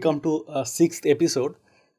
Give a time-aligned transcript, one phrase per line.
[0.00, 0.32] Welcome to
[0.78, 1.50] six episode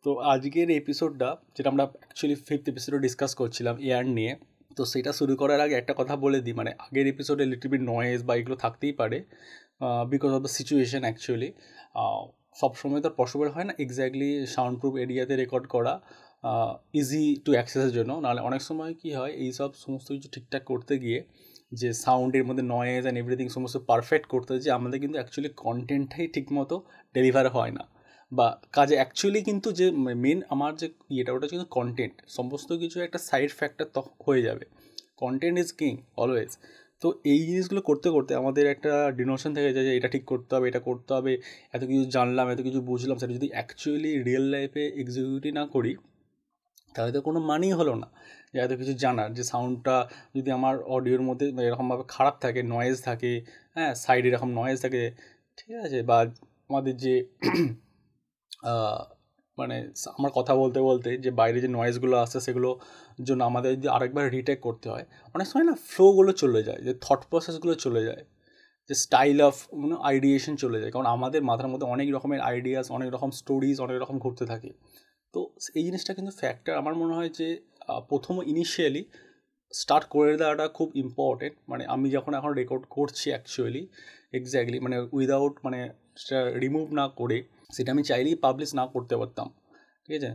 [0.05, 4.31] তো আজকের এপিসোডটা যেটা আমরা অ্যাকচুয়ালি ফিফথ এপিসোডে ডিসকাস করছিলাম এয়ার নিয়ে,
[4.77, 8.19] তো সেটা শুরু করার আগে একটা কথা বলে দিই। মানে আগের এপিসোডে লিটল বিট নয়েজ
[8.27, 9.17] বা এগুলো থাকতেই পারে
[10.11, 11.49] because of the situation actually
[12.61, 15.93] সবসময় তো পসিবল হয় না এক্স্যাক্টলি সাউন্ড প্রুফ এরিয়াতে রেকর্ড করা
[17.01, 20.93] ইজি টু অ্যাক্সেসের জন্য। নাহলে অনেক সময় কী হয় এই সব সমস্ত কিছু ঠিকঠাক করতে
[21.03, 21.19] গিয়ে
[21.71, 26.75] যে সাউন্ডের মধ্যে নয়েজ অ্যান্ড এভরিথিং সমস্ত পারফেক্ট করতে যে আমাদের কিন্তু অ্যাকচুয়ালি কন্টেন্টটাই ঠিকমতো
[27.13, 27.83] ডেলিভার হয় না।
[28.31, 29.91] বা কাজে অ্যাকচুয়ালি কিন্তু যে
[30.23, 34.65] মেন আমার যে ইয়েটা ওটা কিন্তু কন্টেন্ট সমস্ত কিছু একটা সাইড ফ্যাক্টর তখন হয়ে যাবে।
[35.17, 36.57] কন্টেন্ট ইজ কিং অলওয়েজ
[37.01, 40.67] তো এই জিনিসগুলো করতে করতে আমাদের একটা ডিনোশন থেকে যায় যে এটা ঠিক করতে হবে,
[40.67, 41.33] এটা করতে হবে,
[41.73, 45.95] এত কিছু জানলাম, এত কিছু বুঝলাম, সেটা যদি অ্যাকচুয়ালি রিয়েল লাইফে এক্সিকিউটিভ না করি,
[46.95, 48.07] তাহলে তো কোনো মানেই হলো না।
[48.53, 49.95] এত কিছু জানার যে সাউন্ডটা
[50.35, 53.31] যদি আমার অডিওর মধ্যে এরকমভাবে খারাপ থাকে নয়েজ থাকে
[53.75, 55.01] হ্যাঁ সাইডে এরকম নয়েজ থাকে,
[55.57, 55.99] ঠিক আছে?
[56.09, 56.17] বা
[56.69, 57.13] আমাদের যে
[59.57, 59.75] মানে
[60.17, 62.69] আমার কথা বলতে বলতে যে বাইরে যে নয়েজগুলো আসছে সেগুলো
[63.23, 65.05] জন্য আমাদের যদি আরেকবার রিটেক করতে হয়,
[65.35, 68.23] অনেক সময় না ফ্লোগুলো চলে যায়, যে থট প্রসেসগুলো চলে যায়,
[68.89, 73.09] যে স্টাইল অফ মানে আইডিয়েশন চলে যায়। কারণ আমাদের মাথার মধ্যে অনেক রকমের আইডিয়াস অনেক
[73.15, 74.69] রকম স্টোরিজ অনেক রকম ঘুরতে থাকে।
[75.33, 75.39] তো
[75.77, 77.47] এই জিনিসটা কিন্তু ফ্যাক্টর আমার মনে হয় যে
[78.09, 79.05] প্রথম ইনিশিয়ালি
[79.73, 83.87] স্টার্ট করে দেওয়াটা খুব ইম্পর্টেন্ট মানে আমি যখন এখন রেকর্ড করছি অ্যাকচুয়ালি
[84.33, 87.43] এক্স্যাক্টলি মানে উইদাউট মানে সেটা রিমুভ না করে,
[87.73, 89.47] সেটা আমি চাইলেই পাবলিশ না করতে পারতাম।
[90.05, 90.31] ঠিক আছে?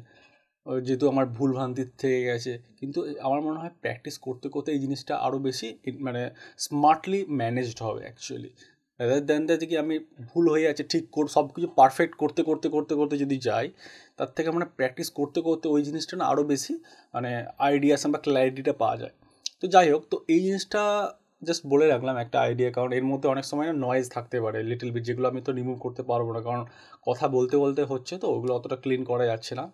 [0.83, 5.17] যেহেতু আমার ভুল ভ্রান্তির থেকে গেছে। কিন্তু আমার মনে হয় প্র্যাকটিস করতে করতে এই জিনিসটা
[5.17, 8.51] আরও বেশি মানে স্মার্টলি ম্যানেজড হবে অ্যাকচুয়ালি
[9.29, 9.97] দ্যান দ্যাট কি আমি
[10.31, 13.67] ভুল হয়ে যাচ্ছে, ঠিক কর সব কিছু পারফেক্ট করতে করতে করতে করতে যদি যাই,
[14.19, 16.73] তার থেকে আমরা প্র্যাকটিস করতে করতে ওই জিনিসটা না আরও বেশি
[17.15, 17.31] মানে
[17.67, 19.15] আইডিয়াস বা ক্ল্যারিটিটা পাওয়া যায়।
[19.61, 20.83] তো যাই হোক, তো এই জিনিসটা
[21.49, 24.89] জাস্ট বলে রাখলাম একটা আইডিয়া কারণ এর মধ্যে অনেক সময় না নয়েজ থাকতে পারে লিটল
[24.95, 26.63] বিট যেগুলো আমি তো রিমুভ করতে পারব না, কারণ
[27.09, 29.65] কথা বলতে বলতে হচ্ছে তো, ওগুলো অতটা ক্লিন করা যাচ্ছে না।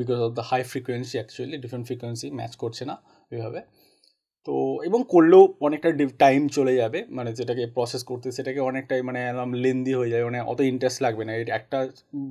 [0.00, 2.94] Because of the high frequency actually different frequency match করছে না
[3.36, 3.60] এভাবে।
[4.48, 4.52] তো,
[4.84, 9.92] এবং করলেও অনেকটা টাইম চলে যাবে মানে যেটাকে প্রসেস করতে, সেটাকে অনেকটাই মানে একদম লেন্দি
[9.94, 11.78] হয়ে যায় মানে অত ইন্টারেস্ট লাগবে না। এটা একটা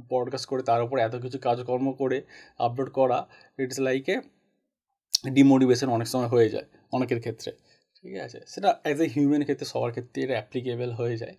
[0.10, 2.18] পডকাস্ট করে তার উপর এত কিছু কাজকর্ম করে
[2.60, 3.20] আপলোড করা
[3.60, 4.16] ইটস লাইক এ
[5.30, 7.52] ডিমোটিভেশন অনেক সময় হয়ে যায়, অনেকের ক্ষেত্রে।
[7.98, 8.40] ঠিক আছে?
[8.48, 11.36] সেটা অ্যাজ এ হিউম্যান ক্ষেত্রে, সবার ক্ষেত্রে এটা অ্যাপ্লিকেবল হয়ে যায়।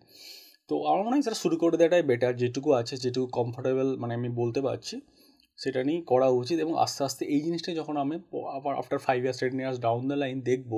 [0.69, 4.29] তো আমার মনে হয় সেটা শুরু করে দেওয়াটাই বেটার যেটুকু আছে, যেটুকু কমফোর্টেবল মানে আমি
[4.41, 4.97] বলতে পারছি।
[5.63, 8.17] সেটা নিয়েই করা উচিত এবং আস্তে আস্তে এই জিনিসটা যখন আমি
[8.59, 10.73] আবার after five years ten years down the line দেখব,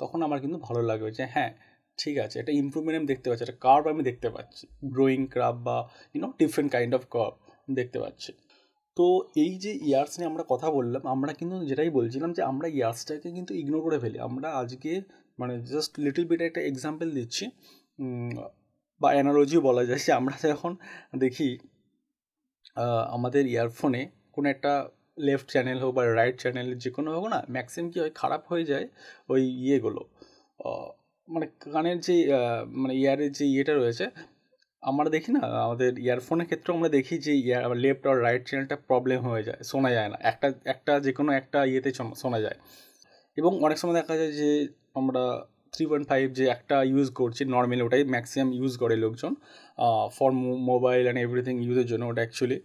[0.00, 1.50] তখন আমার কিন্তু ভালো লাগবে যে হ্যাঁ
[1.98, 4.64] ঠিক আছে এটা ইম্প্রুভমেন্ট আমি দেখতে পাচ্ছি, একটা কার্ভ আমি দেখতে পাচ্ছি
[4.94, 5.76] গ্রোয়িং ক্রাব বা
[6.14, 7.34] you know different kind of curve
[7.78, 8.30] দেখতে পাচ্ছি।
[8.96, 9.06] তো
[9.44, 13.52] এই যে ইয়ার্স নিয়ে আমরা কথা বললাম, আমরা কিন্তু যেটাই বলছিলাম যে আমরা ইয়ার্সটাকে কিন্তু
[13.60, 14.92] ইগনোর করে ফেলি। আমরা আজকে
[15.40, 17.44] মানে জাস্ট লিটল বিট একটা এক্সাম্পল দিচ্ছি
[19.00, 20.72] বা অ্যানালজিও বলা যায় যে আমরা যখন
[21.22, 21.48] দেখি
[23.16, 24.02] আমাদের ইয়ারফোনে
[24.34, 24.72] কোনো একটা
[25.26, 28.64] লেফট চ্যানেল হোক বা রাইট চ্যানেল যে কোনো হোক না ম্যাক্সিমাম কী হয় খারাপ হয়ে
[28.70, 28.86] যায়
[29.32, 30.02] ওই ইয়েগুলো।
[31.28, 32.16] মানে কানের যে
[32.80, 34.04] মানে ইয়ারের যে ইয়েটা রয়েছে,
[34.82, 39.20] আমরা দেখি না, আমাদের ইয়ারফোনের ক্ষেত্রেও আমরা দেখি যে ইয়ার লেফট আর রাইট চ্যানেলটা প্রবলেম
[39.28, 41.90] হয়ে যায়, শোনা যায় না। একটা একটা যে কোনো একটা ইয়েতে
[42.22, 42.58] শোনা যায়।
[43.40, 44.50] এবং অনেক সময় দেখা যায় যে
[45.00, 45.22] আমরা
[45.72, 49.32] থ্রি পয়েন্ট ফাইভ যে একটা ইউজ করছি নর্মালি ওটাই ম্যাক্সিমাম ইউজ করে লোকজন
[50.16, 50.30] ফর
[50.70, 52.58] মোবাইল অ্যান্ড এভরিথিং ইউজের জন্য, ওটা অ্যাকচুয়ালি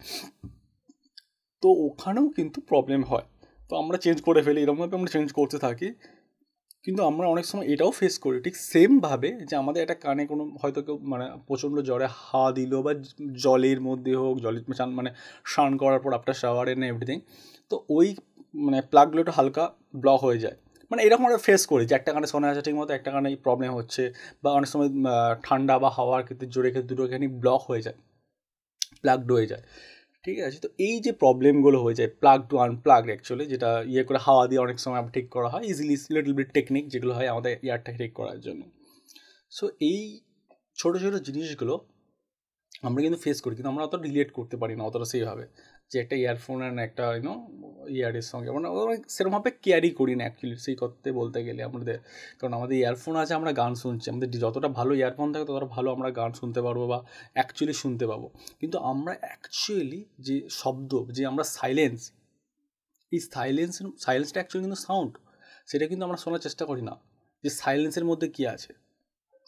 [1.62, 3.26] তো ওখানেও কিন্তু প্রবলেম হয়।
[3.70, 5.88] তো আমরা চেঞ্জ করে ফেলি এরকমভাবে আমরা চেঞ্জ করতে থাকি।
[6.84, 10.80] কিন্তু আমরা অনেক সময় এটাও ফেস করি, ঠিক সেমভাবে যে আমাদের একটা কানে কোনো, হয়তো
[10.86, 12.92] কেউ মানে প্রচণ্ড জ্বরে হা দিল বা
[13.44, 15.10] জলের মধ্যে হোক জলের চান মানে
[15.50, 17.18] স্নান করার পর আফটার শাওয়ারে না এভরিথিং
[17.70, 18.08] তো ওই
[18.66, 19.64] মানে প্লাগগুলো একটু হালকা
[20.02, 20.56] ব্লক হয়ে যায়।
[20.90, 23.70] মানে এরকম আমরা ফেস করি যে একটা কানে শোনা যাচ্ছে ঠিক মতো, একটা কানে প্রবলেম
[23.78, 24.02] হচ্ছে
[24.42, 24.88] বা অনেক সময়
[25.46, 27.96] ঠান্ডা বা হাওয়ার ক্ষেত্রে জোরে ক্ষেত্রে দুটোখানি ব্লক হয়ে যায়
[29.02, 29.62] প্লাগড হয়ে যায়।
[30.24, 30.58] ঠিক আছে?
[30.64, 34.60] তো এই যে প্রবলেমগুলো হয়ে যায় প্লাগ টু আনপ্লাগ অ্যাকচুয়ালি যেটা ইয়ে করে হাওয়া দিয়ে
[34.66, 38.38] অনেক সময় ঠিক করা হয় ইজিলি লিটল বিট টেকনিক যেগুলো হয় আমাদের ইয়ারটা ঠিক করার
[38.46, 38.62] জন্য।
[39.52, 40.00] সো এই
[40.80, 41.74] ছোটো ছোটো জিনিসগুলো
[42.88, 45.44] আমরা কিন্তু ফেস করি, কিন্তু আমরা অতটা রিলেট করতে পারি না অতটা সেইভাবে।
[45.90, 47.34] যে একটা ইয়ারফোন অ্যান্ড একটা ইউনো
[47.88, 48.68] ইয়ারের সঙ্গে। আমরা
[49.08, 51.98] সেরকমভাবে কেয়ারই করি না অ্যাকচুয়ালি সেই করতে বলতে গেলে আমাদের।
[52.38, 56.10] কারণ আমাদের ইয়ারফোন আছে, আমরা গান শুনছি। আমাদের যতটা ভালো ইয়ারফোন থাকে, ততটা ভালো আমরা
[56.10, 56.98] গান শুনতে পারব বা
[57.34, 58.26] অ্যাকচুয়ালি শুনতে পাবো।
[58.60, 62.00] কিন্তু আমরা অ্যাকচুয়ালি যে শব্দ, যে আমরা সাইলেন্স
[63.12, 65.12] এই সাইলেন্স সাইলেন্সটা অ্যাকচুয়ালি কিন্তু সাউন্ড
[65.66, 66.94] সেটা কিন্তু আমরা শোনার চেষ্টা করি না।
[67.44, 68.72] যে সাইলেন্সের মধ্যে কী আছে?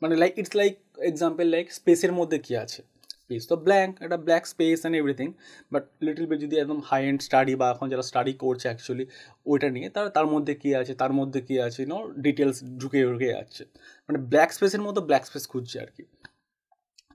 [0.03, 2.83] মানে like it's like example like স্পেসের মধ্যে কী আছে?
[3.33, 5.29] স্পেস তো ব্ল্যাঙ্ক একটা black space and everything
[5.73, 9.05] but little bit যদি একদম হাই এন্ড স্টাডি বা এখন যারা স্টাডি করছে অ্যাকচুয়ালি
[9.47, 13.29] ওইটা নিয়ে তার তার মধ্যে কী আছে, তার মধ্যে কী আছে নো ডিটেলস ঢুকে ঢুকে
[13.37, 13.63] যাচ্ছে।
[14.09, 16.05] মানে ব্ল্যাক স্পেসের মতো ব্ল্যাক স্পেস খুঁজছে আর কি।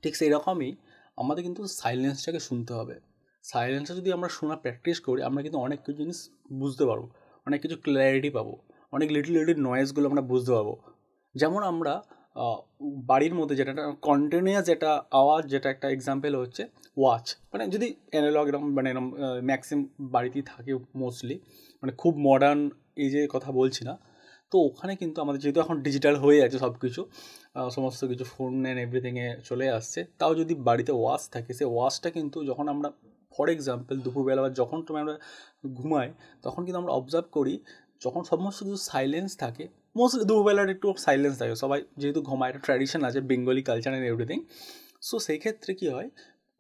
[0.04, 0.72] ঠিক সেই রকমই
[1.18, 2.96] আমাদের কিন্তু সাইলেন্সটাকে শুনতে হবে।
[3.44, 6.20] সাইলেন্সটা যদি আমরা শোনা প্র্যাকটিস করি, আমরা কিন্তু অনেক কিছু জিনিস
[6.54, 7.04] বুঝতে পারব,
[7.48, 8.54] অনেক কিছু ক্ল্যারিটি পাবো,
[8.92, 10.70] অনেক লিটল লিটল নয়েজগুলো আমরা বুঝতে পারব।
[11.36, 11.94] যেমন আমরা
[13.10, 13.72] বাড়ির মধ্যে যেটা
[14.08, 14.92] কন্টিনিউয়াস যেটা
[15.22, 16.64] আওয়াজ, যেটা একটা এক্সাম্পল হচ্ছে
[17.02, 19.08] ওয়াচ মানে যদি অ্যানালগ এরকম মানে এরকম
[19.50, 19.80] ম্যাক্সিম
[20.16, 20.72] বাড়িতেই থাকে
[21.04, 21.36] মোস্টলি
[21.82, 22.60] মানে খুব মডার্ন
[23.04, 23.94] এই যে কথা বলছি না,
[24.52, 27.02] তো ওখানে কিন্তু আমাদের, যেহেতু এখন ডিজিটাল হয়ে আছে সব কিছু
[27.76, 32.38] সমস্ত কিছু ফোন অ্যান্ড এভরিথিংয়ে চলে আসছে, তাও যদি বাড়িতে ওয়াচ থাকে, সে ওয়াচটা কিন্তু
[32.50, 32.90] যখন আমরা
[33.34, 35.16] ফর এক্সাম্পল দুপুরবেলা বা যখন তুমি আমরা
[35.78, 36.08] ঘুমাই,
[36.46, 37.56] তখন কিন্তু আমরা অবজার্ভ করি,
[38.04, 39.66] যখন সমস্ত কিছু সাইলেন্স থাকে
[39.98, 44.40] মোস্টলি দুপুরবেলার একটু সাইলেন্স থাকে। সবাই যেহেতু ঘুমায়, একটা ট্র্যাডিশন আছে Bengali culture and everything
[45.08, 46.10] so সেই ক্ষেত্রে কী হয়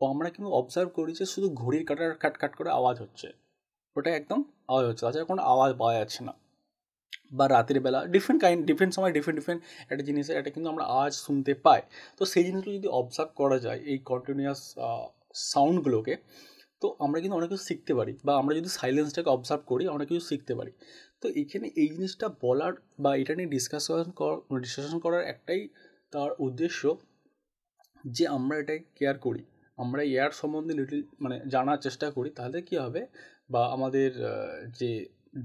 [0.01, 3.27] আমরা কিন্তু অবজার্ভ করি যে শুধু ঘড়ির কাটার কাট কাট করে আওয়াজ হচ্ছে।
[3.95, 4.39] ওটা একদম
[4.71, 6.33] আওয়াজ হচ্ছে, তাছাড়া কোনো আওয়াজ পাওয়া যাচ্ছে না।
[7.37, 9.61] বা রাতের বেলা ডিফারেন্ট কাইন্ড ডিফারেন্ট সময় ডিফারেন্ট ডিফারেন্ট
[9.91, 11.81] একটা জিনিসের একটা কিন্তু আমরা আওয়াজ শুনতে পাই।
[12.17, 14.61] তো সেই জিনিসগুলো যদি অবজার্ভ করা যায়, এই কন্টিনিউয়াস
[15.51, 16.15] সাউন্ডগুলোকে
[16.81, 20.23] তো আমরা কিন্তু অনেক কিছু শিখতে পারি। বা আমরা যদি সাইলেন্সটাকে অবজার্ভ করি অনেক কিছু
[20.31, 20.71] শিখতে পারি।
[21.21, 24.03] তো এখানে এই জিনিসটা বলার বা এটা নিয়ে ডিসকাশন
[24.61, 25.61] ডিসকাশন করার একটাই
[26.11, 26.81] তার উদ্দেশ্য
[28.07, 29.43] যে আমরা এটাই কেয়ার করি।
[29.77, 33.01] আমরা এয়ার সম্বন্ধে লিটল মানে জানার চেষ্টা করি। তাহলে কী হবে?
[33.51, 34.11] বা আমাদের
[34.79, 34.91] যে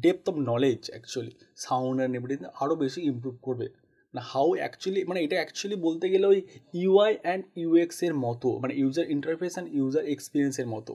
[0.02, 3.66] depth of knowledge actually sound and everything আরও বেশি ইম্প্রুভ করবে।
[4.14, 6.38] না হাউ অ্যাকচুয়ালি মানে এটা অ্যাকচুয়ালি বলতে গেলে ওই
[6.74, 10.92] ইউআই অ্যান্ড ইউএক্সের মতো মানে ইউজার ইন্টারফেস অ্যান্ড ইউজার এক্সপিরিয়েন্সের মতো।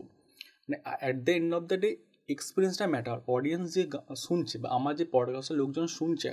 [0.67, 1.91] মানে at the end of the day
[2.29, 3.83] এক্সপিরিয়েন্সটা ম্যাটার অডিয়েন্স যে
[4.17, 6.29] শুনছে বা আমার যে পডকাস্টের লোকজন শুনছে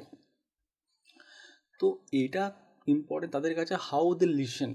[1.80, 2.52] তো এটা
[2.86, 4.74] ইম্পর্টেন্ট তাদের কাছে হাউ দে লিসেন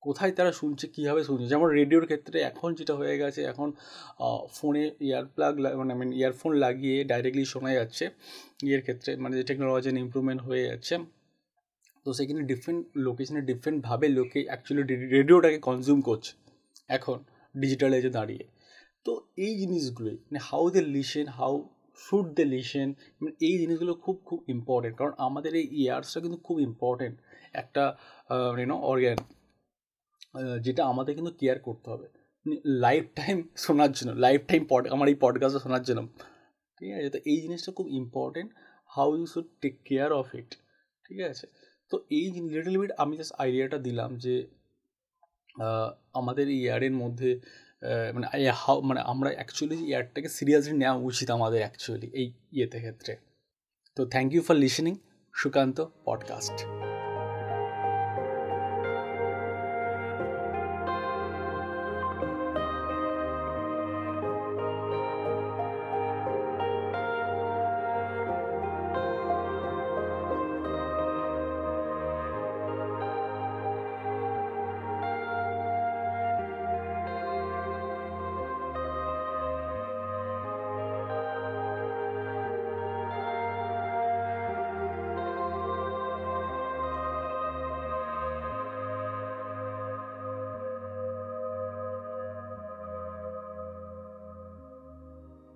[0.00, 3.72] কোথায় তারা শুনছে, কীভাবে শুনছে। যেমন রেডিওর ক্ষেত্রে এখন যেটা হয়ে গেছে, এখন
[4.52, 4.90] ফোনে
[5.34, 8.10] প্লাগ মানে মিন ইয়ারফোন লাগিয়ে ডাইরেক্টলি শোনা যাচ্ছে।
[8.62, 10.98] ইয়ের ক্ষেত্রে মানে যে টেকনোলজির ইম্প্রুভমেন্ট হয়ে যাচ্ছে।
[12.04, 16.32] তো সেখানে ডিফারেন্ট লোকেশনে ডিফারেন্টভাবে লোকে অ্যাকচুয়ালি রেডিওটাকে কনজিউম করছে।
[16.88, 17.24] এখন
[17.56, 18.44] ডিজিটাল এজে দাঁড়িয়ে।
[19.06, 21.54] তো এই জিনিসগুলোই মানে how they listen how
[21.98, 22.88] should they listen
[23.20, 27.14] মানে এই জিনিসগুলো খুব খুব ইম্পর্টেন্ট কারণ আমাদের এই ইয়ার্সটা কিন্তু খুব ইম্পর্টেন্ট
[27.52, 27.82] একটা
[28.58, 29.18] ইউনো অর্গ্যান
[30.60, 32.06] যেটা আমাদের কিন্তু কেয়ার করতে হবে।
[32.80, 36.00] লাইফ টাইম শোনার জন্য লাইফ টাইম পড আমার এই পডকাস্টে শোনার জন্য।
[36.78, 37.10] ঠিক আছে?
[37.10, 38.50] তো এই জিনিসটা খুব important
[38.90, 40.50] how you should take care of it
[41.04, 41.46] ঠিক আছে?
[41.90, 44.34] তো এই লিটল বিট আমি জাস্ট আইডিয়াটা দিলাম যে
[46.12, 47.30] আমাদের এই ইয়ারের মধ্যে
[48.14, 53.16] মানে হাউ মানে আমরা অ্যাকচুয়ালি ইয়ারটাকে সিরিয়াসলি নেওয়া উচিত আমাদের অ্যাকচুয়ালি এই ইয়েতে ক্ষেত্রে।
[53.96, 54.96] তো thank you for listening
[55.34, 56.81] Sukanta podcast